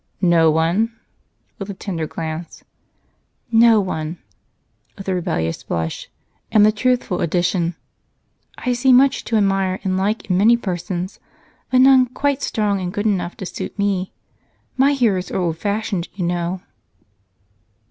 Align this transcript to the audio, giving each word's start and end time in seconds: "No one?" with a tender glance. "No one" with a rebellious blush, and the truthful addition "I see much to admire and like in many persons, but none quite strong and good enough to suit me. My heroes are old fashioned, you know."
"No 0.23 0.49
one?" 0.49 0.93
with 1.59 1.69
a 1.69 1.75
tender 1.75 2.07
glance. 2.07 2.63
"No 3.51 3.79
one" 3.79 4.17
with 4.97 5.07
a 5.07 5.13
rebellious 5.13 5.61
blush, 5.61 6.09
and 6.51 6.65
the 6.65 6.71
truthful 6.71 7.21
addition 7.21 7.75
"I 8.57 8.73
see 8.73 8.91
much 8.91 9.23
to 9.25 9.35
admire 9.35 9.79
and 9.83 9.97
like 9.99 10.27
in 10.27 10.37
many 10.39 10.57
persons, 10.57 11.19
but 11.69 11.81
none 11.81 12.07
quite 12.07 12.41
strong 12.41 12.81
and 12.81 12.91
good 12.91 13.05
enough 13.05 13.37
to 13.37 13.45
suit 13.45 13.77
me. 13.77 14.11
My 14.75 14.93
heroes 14.93 15.29
are 15.29 15.37
old 15.37 15.59
fashioned, 15.59 16.09
you 16.15 16.25
know." 16.25 16.61